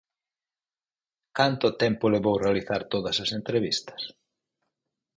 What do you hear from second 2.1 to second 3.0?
levou realizar